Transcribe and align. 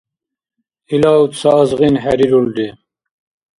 Илав 0.93 1.23
ца 1.39 1.49
азгъин 1.61 1.95
хӀерирулри. 2.03 2.67